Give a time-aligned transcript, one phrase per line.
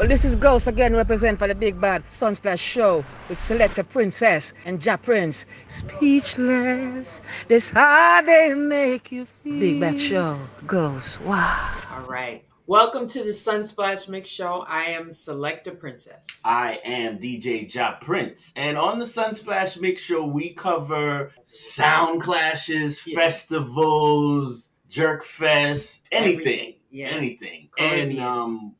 [0.00, 4.54] Well, this is Ghost again, represent for the Big Bad Sunsplash Show with Selector Princess
[4.64, 5.44] and Ja Prince.
[5.68, 9.60] Speechless, this how they make you feel.
[9.60, 11.70] Big Bad Show, Ghost, wow.
[11.92, 12.42] All right.
[12.66, 14.64] Welcome to the Sunsplash Mix Show.
[14.66, 16.26] I am Selector Princess.
[16.46, 18.54] I am DJ Ja Prince.
[18.56, 23.16] And on the Sunsplash Mix Show, we cover sound clashes, Yeah.
[23.20, 26.38] festivals, jerk fest, anything.
[26.40, 26.74] Everything.
[26.90, 27.08] Yeah.
[27.08, 27.68] Anything.
[27.76, 28.10] Caribbean.
[28.12, 28.74] And um,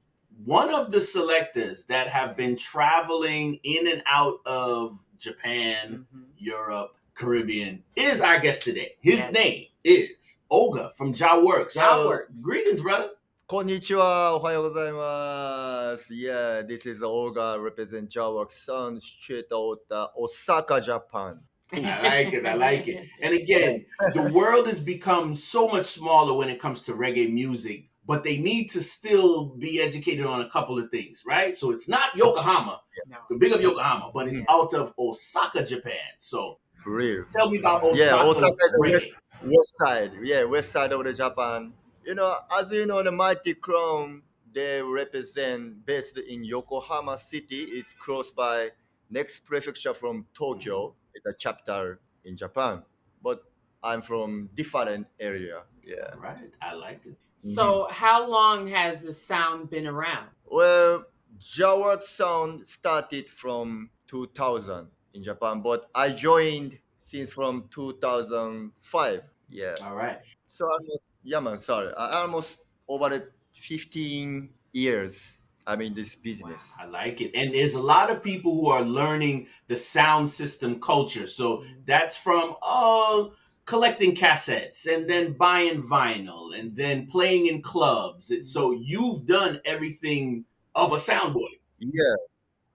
[0.44, 6.22] one of the selectors that have been traveling in and out of Japan, mm-hmm.
[6.38, 8.94] Europe, Caribbean is our guest today.
[9.00, 9.32] His yes.
[9.32, 11.74] name is Oga from Jah Works.
[11.74, 12.40] Jah Works.
[12.40, 13.10] Uh, greetings, brother.
[13.48, 16.10] Konnichiwa, ohayo gozaimasu.
[16.12, 19.80] Yeah, this is Oga, represent Jah Works on street out
[20.16, 21.40] Osaka, Japan.
[21.72, 22.46] I like it.
[22.46, 23.06] I like it.
[23.20, 23.84] And again,
[24.14, 28.38] the world has become so much smaller when it comes to reggae music but they
[28.38, 31.56] need to still be educated on a couple of things, right?
[31.56, 33.18] So it's not Yokohama, No.
[33.30, 34.46] the big of Yokohama, but it's mm.
[34.50, 36.10] out of Osaka, Japan.
[36.18, 37.24] So For real.
[37.30, 38.02] tell me about Osaka.
[38.02, 39.12] Yeah, Osaka is the.
[39.44, 41.72] West side, yeah, west side of the Japan.
[42.04, 47.62] You know, as you know, the Mighty Crown, they represent based in Yokohama City.
[47.78, 48.70] It's close by
[49.08, 50.88] next prefecture from Tokyo.
[50.88, 51.14] Mm-hmm.
[51.14, 52.82] It's a chapter in Japan.
[53.22, 53.44] But
[53.82, 55.62] I'm from different area.
[55.82, 56.14] Yeah.
[56.18, 56.52] Right.
[56.60, 57.12] I like it.
[57.12, 57.48] Mm-hmm.
[57.50, 60.28] So, how long has the sound been around?
[60.44, 61.04] Well,
[61.38, 69.22] Jah Works Sound started from 2000 in Japan, but I joined since from 2005.
[69.48, 69.74] Yeah.
[69.82, 70.18] All right.
[70.46, 71.92] So almost, yeah, man, sorry.
[71.96, 76.74] I almost over 15 years I'm in this business.
[76.80, 77.30] I like it.
[77.34, 81.26] And there's a lot of people who are learning the sound system culture.
[81.26, 81.72] So mm-hmm.
[81.84, 83.32] that's from oh
[83.70, 88.28] collecting cassettes and then buying vinyl and then playing in clubs.
[88.30, 91.52] And so you've done everything of a sound boy.
[91.78, 92.16] Yeah.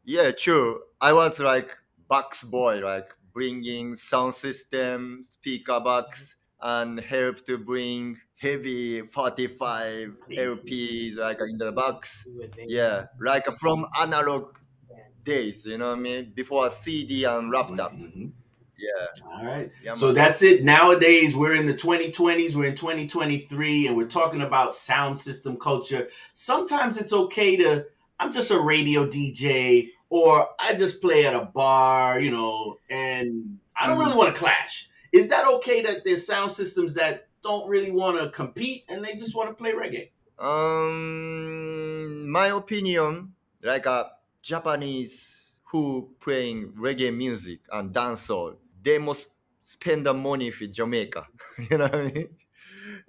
[0.05, 0.79] Yeah, true.
[1.01, 1.75] I was like
[2.07, 11.17] box boy, like bringing sound system, speaker box, and help to bring heavy 45 LPs
[11.17, 12.25] like in the box.
[12.67, 14.55] Yeah, like from analog
[15.23, 16.31] days, you know what I mean?
[16.33, 17.91] Before CD and laptop.
[17.93, 18.31] Mhm.
[18.77, 19.23] Yeah.
[19.25, 19.71] All right.
[19.83, 20.15] yeah So man.
[20.15, 20.63] that's it.
[20.63, 26.09] Nowadays, we're in the 2020s, we're in 2023, and we're talking about sound system culture.
[26.33, 27.85] Sometimes it's okay to,
[28.19, 33.59] I'm just a radio DJ, or I just play at a bar, you know, and
[33.75, 34.89] I don't really want to clash.
[35.11, 39.15] Is that okay that there's sound systems that don't really want to compete and they
[39.15, 40.09] just want to play reggae?
[40.39, 44.11] Um, my opinion, like a
[44.41, 49.27] Japanese who playing reggae music and dancehall, they must
[49.61, 51.27] spend the money for Jamaica.
[51.69, 52.29] you know what I mean?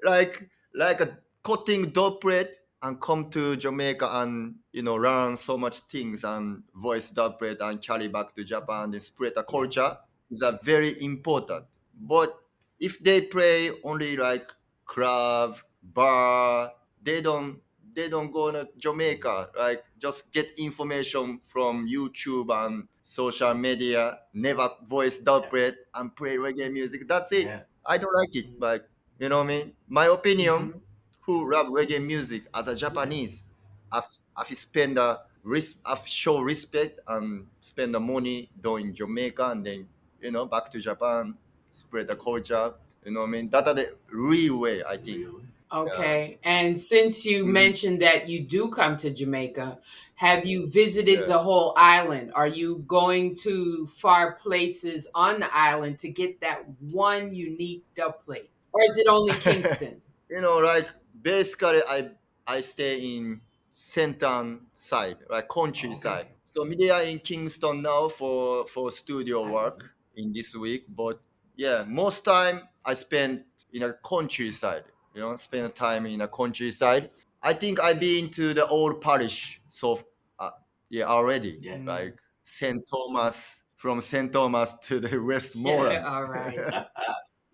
[0.03, 5.81] Like like a cutting plate and come to Jamaica and you know learn so much
[5.81, 9.97] things and voice plate and carry back to Japan and spread the culture
[10.31, 11.65] is a very important.
[12.01, 12.39] But
[12.81, 14.51] if they play only like
[14.85, 16.73] club, bar,
[17.03, 17.61] they don't
[17.97, 19.49] they don't go to Jamaica.
[19.59, 26.37] Like just get information from YouTube and social media, never voice dub plate and play
[26.37, 27.09] reggae music.
[27.09, 27.47] That's it.
[27.47, 27.61] Yeah.
[27.85, 28.61] I don't like it.
[28.61, 29.73] But you know what I mean?
[29.89, 30.79] My opinion, mm-hmm.
[31.23, 33.45] who rap reggae music as a Japanese,
[33.91, 34.05] I've,
[34.37, 39.89] I've spend a res- I've show respect and spend the money doing Jamaica and then
[40.21, 41.35] you know back to Japan,
[41.71, 42.75] spread the culture.
[43.05, 43.49] You know what I mean?
[43.49, 45.19] That's the real way I think.
[45.19, 45.47] Really?
[45.73, 46.39] Okay.
[46.45, 47.53] And since you Mhm.
[47.53, 49.81] mentioned that you do come to Jamaica,
[50.15, 51.27] have you visited Yes.
[51.27, 52.33] the whole island?
[52.35, 58.25] Are you going to far places on the island to get that one unique dub
[58.25, 58.51] plate?
[58.73, 60.03] Or is it only Kingston?
[60.31, 60.89] you know, like
[61.21, 62.11] basically I
[62.47, 63.41] I stay in
[63.75, 66.27] Centan side, like countryside.
[66.27, 66.37] Okay.
[66.45, 70.85] So we are in Kingston now for for studio I work in this week.
[70.89, 71.21] But
[71.57, 74.85] yeah, most time I spend in a countryside.
[75.17, 77.11] You know, spend time in the countryside.
[77.43, 80.03] I think I've been to the old parish so
[80.39, 80.51] uh,
[80.91, 81.59] yeah already.
[81.63, 81.79] Yeah.
[81.83, 86.05] Like Saint Thomas from Saint Thomas to the Westmoreland.
[86.05, 86.59] All right.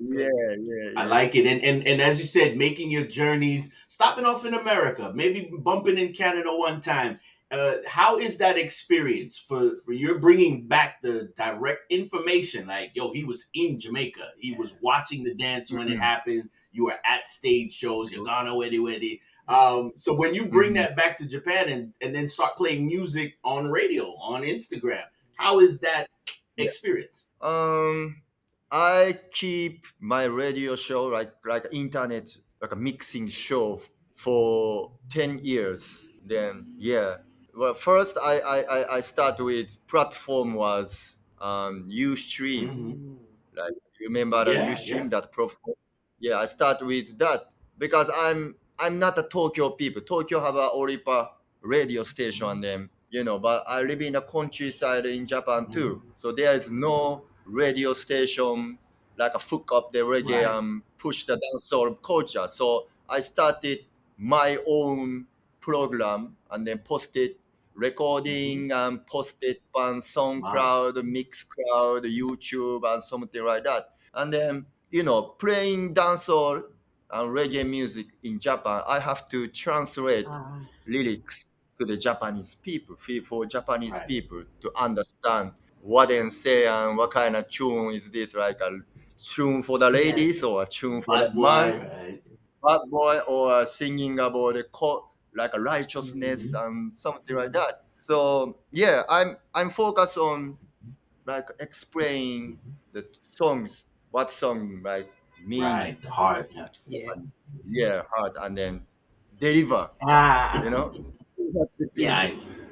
[0.05, 0.29] Yeah,
[0.59, 1.47] yeah, I like it.
[1.47, 5.99] And, and and as you said, making your journeys, stopping off in America, maybe bumping
[5.99, 7.21] in Canada one time.
[7.53, 12.67] Uh, how is that experience for, for you're bringing back the direct information?
[12.67, 14.33] Like, yo, he was in Jamaica.
[14.39, 16.01] He was watching the dance when it Mhm.
[16.01, 16.51] happened.
[16.73, 18.13] You were at stage shows.
[18.13, 19.21] You're gonna weddy.
[19.49, 20.75] Um, so when you bring Mhm.
[20.77, 25.05] that back to Japan and, and then start playing music on radio, on Instagram,
[25.37, 26.09] how is that
[26.57, 27.27] experience?
[27.41, 28.23] Um,
[28.71, 33.83] I keep my radio show like like internet like a mixing show
[34.15, 36.07] for ten years.
[36.25, 37.17] Then yeah,
[37.55, 42.69] well, first I, I, I- start with platform was um, Ustream.
[42.71, 43.17] Mhm.
[43.57, 45.09] Like you remember the Yeah, Ustream yeah.
[45.21, 45.75] that platform?
[46.23, 47.41] Yeah, I start with that
[47.79, 50.03] because I'm I'm not a Tokyo people.
[50.03, 51.29] Tokyo have a Oripa
[51.61, 55.97] radio station and then you know, but I live in the countryside in Japan too.
[55.97, 56.09] Mm-hmm.
[56.17, 58.79] So there is no radio station
[59.19, 60.57] like a hook up the reggae Right.
[60.57, 62.47] and push the dancehall culture.
[62.49, 63.81] So I started
[64.17, 65.27] my own
[65.61, 67.33] program and then posted
[67.75, 68.89] recording Mm-hmm.
[68.95, 73.91] and posted on SoundCloud, Mixcloud, YouTube, and something like that.
[74.15, 76.65] And then you know, playing dancehall
[77.11, 81.47] and reggae music in Japan, I have to translate Ah, lyrics
[81.79, 82.97] to the Japanese people,
[83.27, 84.07] for Japanese Right.
[84.07, 88.71] people to understand what they say and what kind of tune is this, like a
[89.17, 92.23] tune for the ladies or a tune for Bad the boy, man, right?
[92.63, 96.55] bad boy, or singing about the co- like a righteousness Mm-hmm.
[96.55, 97.87] and something like that.
[97.97, 100.59] So yeah, I'm I'm focused on
[101.27, 102.61] like explaining
[102.93, 103.07] the
[103.37, 105.11] songs, what song like
[105.45, 106.53] mean, Right, the heart.
[106.55, 106.69] Yeah.
[106.89, 107.15] yeah.
[107.69, 108.87] yeah, hard, and then
[109.41, 110.95] deliver, Ah, you know.
[111.97, 112.63] Nice.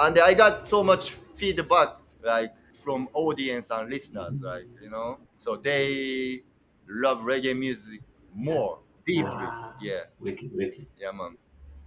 [0.00, 5.56] and I got so much feedback like from audience and listeners, like you know, so
[5.56, 6.42] they
[6.88, 8.00] love reggae music
[8.34, 9.24] more deeply.
[9.30, 9.74] Wow.
[9.80, 10.86] Yeah, Wicked, wicked.
[10.98, 11.36] yeah, man.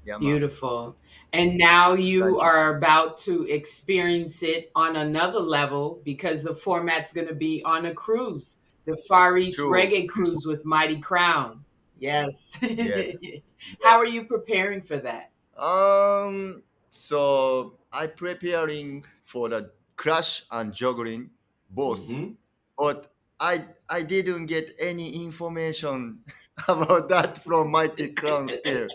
[0.05, 0.17] Yeah.
[0.17, 0.97] Beautiful.
[1.31, 2.39] And now you you.
[2.39, 7.85] are about to experience it on another level because the format's going to be on
[7.87, 9.71] a cruise, the Far East True.
[9.71, 11.63] Reggae Cruise with Mighty Crown.
[11.97, 12.51] Yes.
[12.61, 13.23] Yes.
[13.83, 15.31] How are you preparing for that?
[15.57, 21.29] Um, so I preparing for the crash and juggling
[21.69, 22.35] both, Mhm.
[22.77, 26.23] but I I didn't get any information
[26.67, 28.87] about that from Mighty Crown still.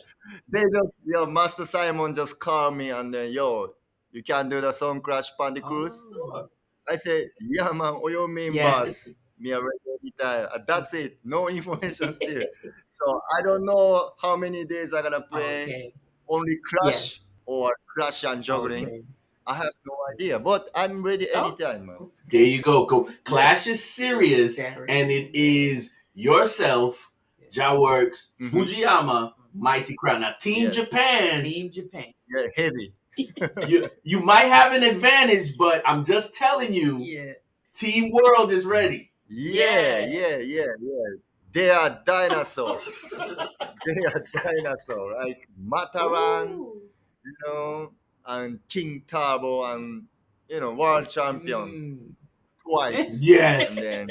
[0.49, 3.75] They just yo Master Simon just called me and then yo
[4.13, 6.05] you can do the song crash Pandy Cruise.
[6.15, 6.49] Oh,
[6.89, 8.55] I said yeah man, all your members.
[8.55, 9.11] Yes.
[9.41, 10.49] Me already retire.
[10.53, 11.19] Uh, That's it.
[11.25, 12.43] No information still.
[12.87, 15.95] so I don't know how many days I'm gonna play Okay.
[16.29, 18.87] only crash or crash and juggling.
[18.87, 19.03] Okay.
[19.47, 21.49] I have no idea, but I'm ready Oh.
[21.49, 22.11] anytime, man.
[22.29, 22.85] There you go.
[22.87, 23.09] Go.
[23.25, 24.89] Clash is serious, Very.
[24.91, 27.08] and it is yourself,
[27.51, 28.51] Jah Works, Mhm.
[28.51, 30.21] Fujiyama, Mighty Crown.
[30.21, 30.71] Now, Team Yeah.
[30.71, 32.13] Japan, Team Japan.
[32.35, 32.93] Yeah, heavy.
[33.69, 37.33] you you might have an advantage, but I'm just telling you, Yeah.
[37.73, 39.11] Team World is ready.
[39.29, 40.07] Yeah, Yeah.
[40.07, 41.09] yeah, yeah, yeah.
[41.53, 42.81] They are dinosaur.
[43.13, 45.15] they are dinosaur.
[45.25, 46.83] Like Matterhorn, Ooh.
[47.25, 47.93] you know,
[48.27, 50.05] and King Turbo and
[50.49, 52.15] you know, world champion Mm.
[52.63, 53.13] twice.
[53.13, 53.75] and Yes.
[53.75, 54.09] then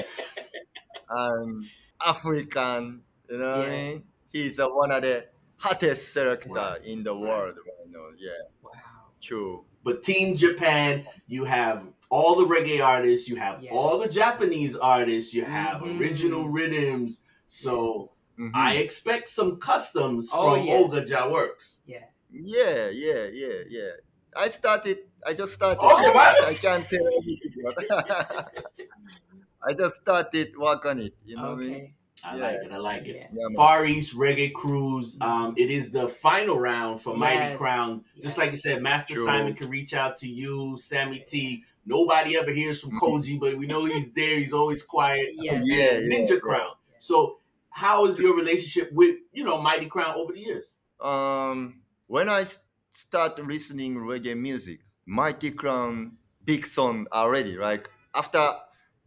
[1.09, 1.67] um
[2.05, 4.03] African, you know what I mean?
[4.29, 5.27] He's uh, one of the
[5.57, 6.81] hottest selector Right.
[6.85, 7.21] in the Right.
[7.21, 8.09] world right now.
[8.17, 8.31] Yeah,
[8.61, 8.71] Wow.
[9.21, 9.65] true.
[9.83, 15.33] But Team Japan, you have all the reggae artists, you have all the Japanese artists,
[15.33, 15.99] you have Mhm.
[15.99, 17.23] original rhythms.
[17.47, 18.51] So Mhm.
[18.53, 20.91] I expect some customs Oh, from yes.
[20.91, 21.77] Oga Jaworks.
[21.85, 22.05] Yeah.
[22.29, 23.91] Yeah, yeah, yeah, yeah.
[24.35, 24.99] I started.
[25.25, 25.81] I just started.
[25.81, 26.43] Okay, what?
[26.43, 27.53] I can't tell anything.
[27.63, 27.75] But
[29.67, 31.13] I just started work on it.
[31.25, 31.93] You know what I mean?
[32.25, 32.29] Okay.
[32.29, 32.43] I Yeah.
[32.45, 32.71] like it.
[32.71, 33.15] I like it.
[33.15, 33.27] Yeah.
[33.49, 33.55] Yeah.
[33.55, 35.17] Far East Reggae Cruise.
[35.21, 38.01] Um, it is the final round for Mighty Crown.
[38.21, 39.25] Just like you said, Master True.
[39.25, 41.63] Simon can reach out to you, Sami-T.
[41.85, 42.99] Nobody ever hears from Mhm.
[42.99, 44.39] Koji, but we know he's there.
[44.39, 45.29] He's always quiet.
[45.33, 45.61] Yeah.
[45.63, 46.39] Yeah, And yeah, Ninja yeah.
[46.39, 46.71] Crown.
[46.97, 50.65] So, how is your relationship with you know Mighty Crown over the years?
[50.99, 51.81] Um,
[52.11, 52.45] I
[52.89, 57.55] start listening reggae music, Mighty Crown big song already.
[57.55, 58.43] Like after,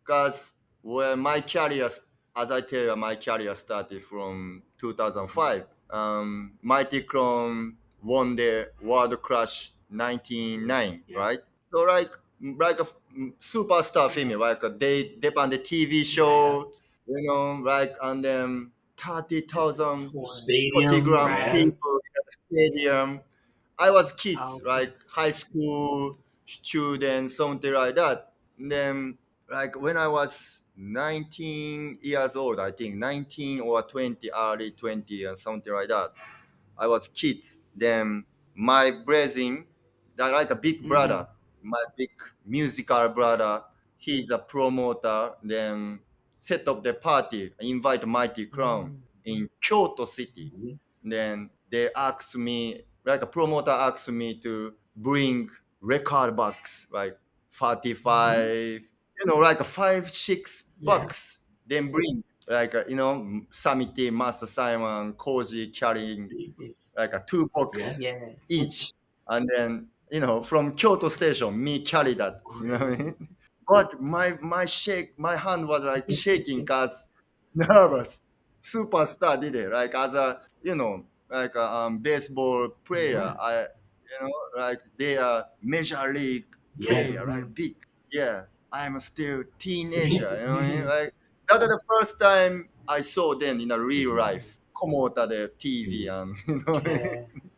[0.05, 2.01] cause when my career, s-
[2.43, 5.67] as I tell you, my career started from 2005.
[5.91, 11.19] Um, Mighty Crown won the World Crush 99, Yeah.
[11.19, 11.39] right?
[11.73, 12.87] So like like a
[13.39, 16.73] superstar me, like uh, they they on the TV show,
[17.07, 21.53] you know, like and then thirty thousand Stadium, 40 gram right?
[21.53, 23.21] people the stadium.
[23.79, 24.61] I was kids, Oh.
[24.65, 28.33] like high school students, something like that.
[28.59, 29.19] And then,
[29.51, 35.37] like when I was 19 years old, I think 19 or 20, early 20, or
[35.37, 36.13] something like that.
[36.79, 37.65] I was kids.
[37.77, 39.67] Then my brethren,
[40.17, 40.89] that like a big Mhm.
[40.89, 41.29] brother,
[41.63, 42.11] my big
[42.45, 43.65] musical brother,
[43.97, 45.35] he's a promoter.
[45.43, 46.01] Then
[46.35, 48.91] set up the party, invite Mighty Crown
[49.25, 50.53] in Kyoto City.
[50.53, 50.79] Mhm.
[51.05, 57.19] Then they asked me, like a promoter asked me to bring record box, like
[57.51, 58.83] 45,
[59.21, 60.87] you know, like five, six Yeah.
[60.99, 61.39] bucks.
[61.67, 66.29] Then bring, like, a, you know, Sami-T, Master Simon, Koji carrying
[66.97, 68.13] like a two box Yeah.
[68.19, 68.29] Yeah.
[68.49, 68.93] each.
[69.29, 72.41] and then you know from Kyoto station, me carry that.
[72.63, 73.29] You know what I mean?
[73.69, 77.07] But my my shake, my hand was like shaking cause
[77.55, 78.21] nervous.
[78.63, 83.21] Superstar did it like as a you know like a um, baseball player.
[83.21, 83.37] Mhm.
[83.41, 83.61] I
[84.11, 86.47] you know like they are major league
[86.79, 86.89] Yeah.
[86.91, 87.77] player, like big.
[88.11, 90.09] Yeah, I'm still teenager.
[90.15, 90.79] You know what I mean?
[90.79, 90.89] Mm-hmm.
[90.89, 91.15] Like
[91.49, 94.57] that's the first time I saw them in a real life.
[94.75, 96.13] Komota the TV mm-hmm.
[96.13, 96.83] um, and you know.
[96.85, 97.23] Yeah.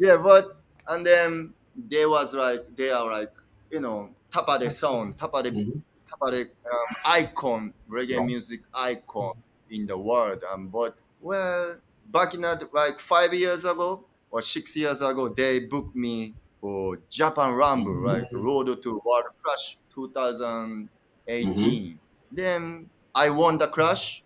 [0.00, 0.56] Yeah, but
[0.88, 3.32] and then they was like they are like
[3.70, 5.78] you know top of the sound, tapa de mm-hmm.
[6.22, 9.34] of the um, icon reggae music icon
[9.68, 10.42] in the world.
[10.50, 11.76] Um, but well,
[12.10, 16.98] back in that like five years ago or six years ago, they booked me for
[17.10, 18.24] Japan Rumble, right?
[18.24, 18.42] Mm-hmm.
[18.42, 19.76] Road to World Clash
[20.08, 21.98] 2018.
[22.32, 24.22] Then I won the crush.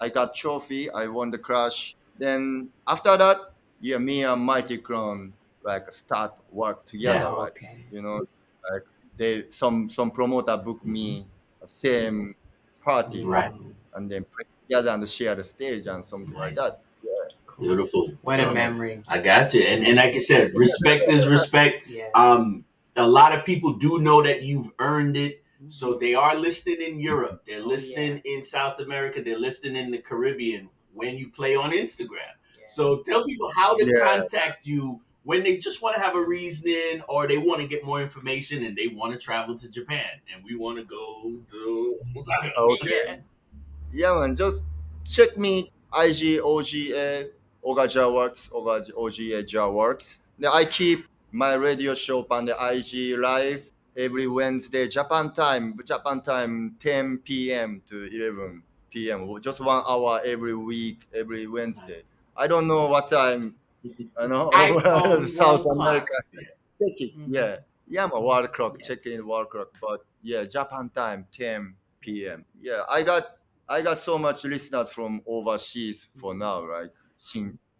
[0.00, 0.90] I got trophy.
[0.90, 1.96] I won the crush.
[2.18, 3.38] Then after that,
[3.80, 7.48] yeah, me and Mighty Crown like start work together, Yeah, right?
[7.50, 7.84] Okay.
[7.90, 8.26] You know,
[8.70, 8.84] like
[9.16, 11.26] they some some promoter book me
[11.66, 12.34] same
[12.80, 13.52] party, Right.
[13.94, 16.70] And then play together and share the stage and something like Nice.
[16.70, 16.80] that.
[17.58, 18.12] Beautiful.
[18.20, 19.02] What So, a memory.
[19.08, 19.62] I got you.
[19.62, 21.88] And and like I said, respect is respect.
[21.88, 22.10] Yeah.
[22.14, 22.65] Um,
[22.96, 25.42] a lot of people do know that you've earned it.
[25.56, 25.68] Mm-hmm.
[25.68, 27.42] So they are listening in Europe.
[27.46, 29.22] They're Oh, listening in South America.
[29.22, 32.34] They're listening in the Caribbean when you play on Instagram.
[32.58, 32.66] Yeah.
[32.66, 34.02] So tell people how to Yeah.
[34.04, 37.84] contact you when they just want to have a reasoning or they want to get
[37.84, 41.98] more information and they want to travel to Japan and we want to go to
[42.16, 42.52] Osaka.
[42.56, 43.00] Okay.
[43.06, 43.16] Yeah.
[43.92, 44.34] Yeah, man.
[44.34, 44.64] Just
[45.04, 47.30] check me IG OGA
[47.64, 50.18] Ogaja Works Ogaja OGA Ja Works.
[50.38, 55.78] Then I keep my radio show on the IG live every Wednesday Japan time.
[55.84, 57.82] Japan time 10 p.m.
[57.86, 59.28] to 11 p.m.
[59.42, 62.02] Just one hour every week, every Wednesday.
[62.34, 63.54] I don't know what time.
[64.18, 64.50] I know
[65.24, 66.14] South America.
[66.32, 67.18] Check it.
[67.18, 67.26] Mhm.
[67.28, 67.56] Yeah.
[67.86, 68.76] Yeah, my world clock.
[68.78, 68.88] Yes.
[68.88, 69.68] Check in world clock.
[69.78, 72.46] But yeah, Japan time 10 p.m.
[72.60, 73.36] Yeah, I got
[73.68, 76.88] I got so much listeners from overseas for now, right?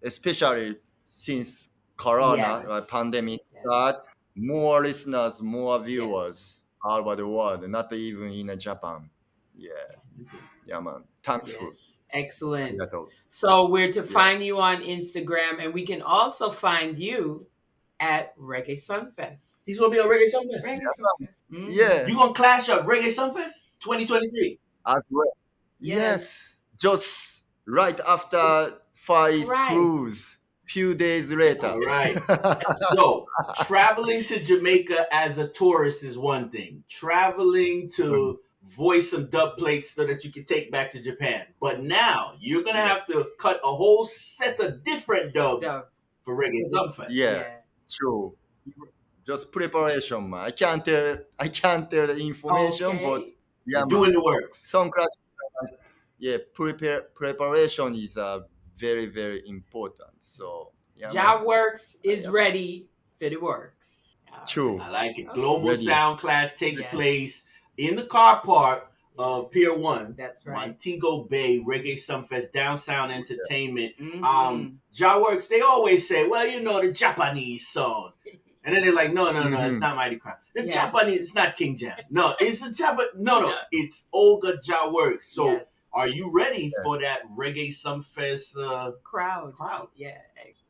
[0.02, 2.68] Especially since Corona, Yes.
[2.68, 3.62] like pandemic Yes.
[3.64, 3.96] start,
[4.34, 9.10] more listeners, more viewers all over the world, not even in Japan.
[9.56, 9.70] Yeah,
[10.66, 11.04] yeah, man.
[11.22, 12.00] Thanks Yes.
[12.10, 12.80] Excellent.
[13.28, 14.06] So we're to Yeah.
[14.06, 17.46] find you on Instagram, and we can also find you
[17.98, 19.62] at Reggae Sumfest.
[19.64, 20.62] He's gonna be on Reggae Sumfest.
[20.62, 21.42] Reggae Sumfest.
[21.50, 21.66] Mhm.
[21.74, 24.60] Yeah, You gonna clash up Reggae Sumfest 2023?
[24.86, 25.36] as well.
[25.80, 25.96] Yes.
[25.98, 29.68] Yes, just right after Far East Right.
[29.70, 31.68] cruise, few days later.
[31.68, 32.18] All right.
[32.94, 33.26] So
[33.64, 36.84] traveling to Jamaica as a tourist is one thing.
[36.88, 41.46] Traveling to voice some dub plates so that you can take back to Japan.
[41.60, 46.06] But now you're gonna have to cut a whole set of different dubs Dubs.
[46.24, 47.06] for Reggae Sumfest.
[47.10, 47.44] yeah.
[47.90, 48.34] True.
[49.24, 50.40] Just preparation, man.
[50.40, 51.18] I can't tell.
[51.38, 53.04] I can't tell the information, Okay.
[53.04, 53.30] but
[53.66, 54.68] yeah, You're doing the works.
[54.68, 55.08] some class.
[56.18, 58.40] Yeah, prepare preparation is uh,
[58.76, 60.10] very very important.
[60.20, 61.14] So yeah, man.
[61.14, 62.86] Jah Works is ready
[63.18, 64.16] for the works.
[64.48, 64.78] true.
[64.78, 65.28] I like it.
[65.32, 65.84] Global Ready.
[65.84, 66.90] Sound Clash takes Yes.
[66.90, 67.44] place
[67.76, 70.68] in the car park of Pier One, That's right.
[70.68, 73.94] Montego Bay Reggae Sumfest, Down Sound Entertainment.
[73.98, 74.22] Mhm.
[74.22, 78.12] um Jah Works, they always say, well, you know, the Japanese song.
[78.62, 79.80] And then they're like, no, no, no, it's Mhm.
[79.80, 80.36] not Mighty Crown.
[80.54, 80.72] The Yeah.
[80.74, 81.96] Japanese, it's not King Jam.
[82.10, 83.06] No, it's the Japan.
[83.16, 83.62] No, no, Yeah.
[83.72, 85.28] it's Oga Jah Works.
[85.32, 85.75] So Yes.
[85.96, 86.82] Are you ready Yeah.
[86.84, 89.54] for that Reggae Sumfest uh, crowd.
[89.54, 89.88] crowd?
[89.96, 90.18] Yeah.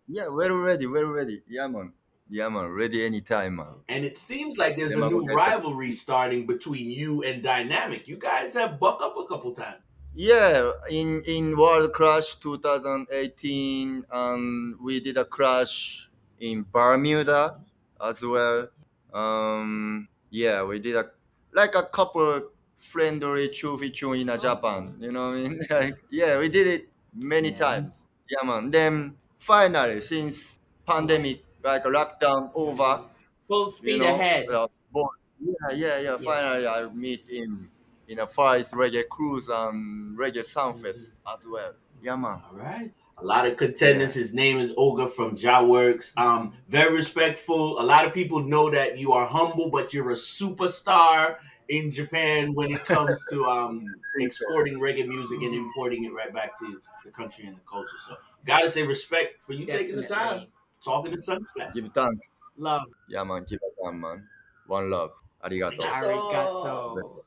[0.08, 1.42] Yeah, we're ready, We're ready.
[1.48, 1.92] Yeah, man.
[2.28, 2.68] Yeah, man.
[2.68, 3.82] Ready anytime, man.
[3.88, 5.34] And it seems like there's Yeah, a new okay.
[5.34, 8.06] rivalry starting between you and Dynamq.
[8.06, 9.82] You guys have buck up a couple times.
[10.14, 16.08] Yeah, in in World Crash 2018, and we did a crash
[16.40, 17.58] in Bermuda
[18.00, 18.68] as well.
[19.12, 21.10] Um, yeah, we did a
[21.52, 24.96] like a couple friendly chufi chun in a Japan.
[25.00, 25.60] You know what I mean?
[25.70, 27.56] like, yeah, we did it many Yeah.
[27.56, 28.06] times.
[28.28, 28.70] Yeah, man.
[28.70, 33.04] Then finally, since pandemic, like lockdown over,
[33.48, 34.48] Full speed you know, ahead.
[34.48, 36.16] uh, both- yeah, yeah, yeah.
[36.18, 37.70] Finally, I meet him
[38.08, 41.74] in a Far East Reggae Cruise and Reggae Sumfest as well.
[42.02, 42.40] Yeah, man.
[42.50, 42.92] All right.
[43.18, 44.14] A lot of contenders.
[44.14, 46.12] His name is Oga from Jah Works.
[46.16, 47.80] Um, very respectful.
[47.80, 51.36] A lot of people know that you are humble, but you're a superstar
[51.68, 53.84] in Japan when it comes to um,
[54.18, 57.96] exporting reggae music and importing it right back to the country and the culture.
[58.06, 60.46] So, gotta say respect for you taking the time
[60.82, 61.74] talking to Sunsplash.
[61.74, 62.30] Give thanks.
[62.56, 62.82] Love.
[63.08, 63.44] Yeah, man.
[63.48, 64.26] Give a damn, man.
[64.66, 65.12] One love.
[65.44, 65.80] Arigato.
[65.80, 67.22] Arigato.